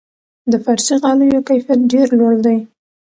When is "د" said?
0.51-0.53